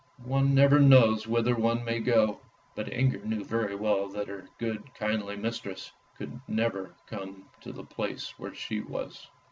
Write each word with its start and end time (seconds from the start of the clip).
One 0.25 0.55
never 0.55 0.79
knows 0.79 1.27
whither 1.27 1.55
one 1.55 1.85
may 1.85 1.99
go!" 1.99 2.39
But 2.75 2.91
Inger 2.91 3.23
knew 3.23 3.43
very 3.43 3.75
well 3.75 4.07
that 4.09 4.29
her 4.29 4.49
good 4.57 4.95
kindly 4.95 5.35
mistress 5.35 5.91
could 6.17 6.41
never 6.47 6.95
come 7.05 7.45
to 7.61 7.71
the 7.71 7.83
place 7.83 8.39
where 8.39 8.55
she 8.55 8.79
was. 8.81 9.27